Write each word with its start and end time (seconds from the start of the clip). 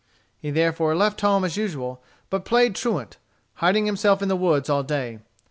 He 0.39 0.49
therefore 0.49 0.95
left 0.95 1.21
home 1.21 1.45
as 1.45 1.57
usual, 1.57 2.01
but 2.31 2.43
played 2.43 2.73
truant, 2.73 3.17
hiding 3.57 3.85
himself 3.85 4.23
in 4.23 4.29
the 4.29 4.35
woods 4.35 4.67
all 4.67 4.81
day. 4.81 5.19